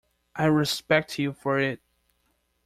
I 0.35 0.45
respect 0.45 1.19
you 1.19 1.31
for 1.31 1.59
it. 1.59 1.79